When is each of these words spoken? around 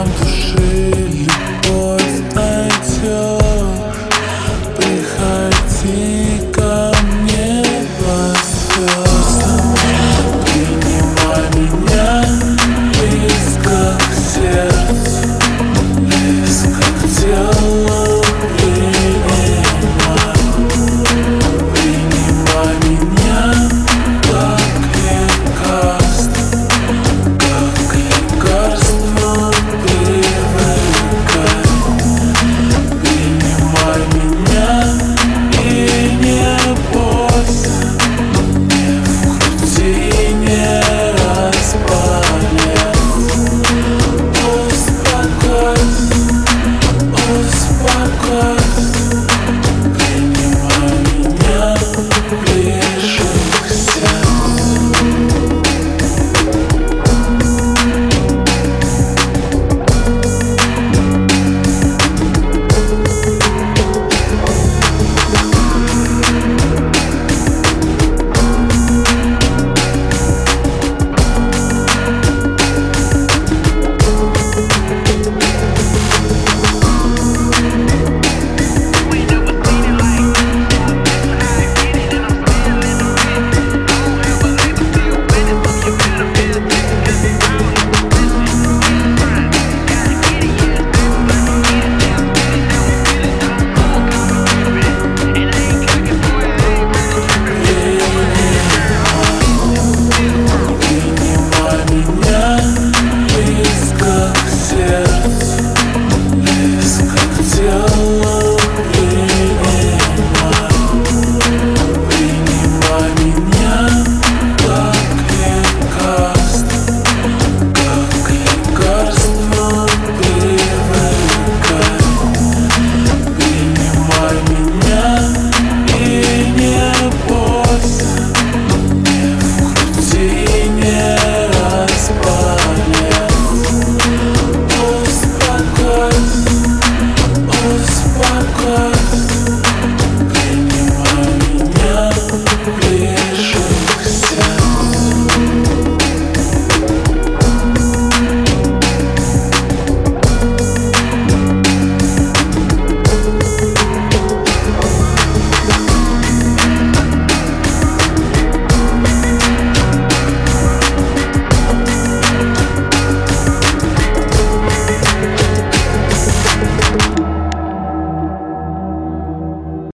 around 0.00 0.39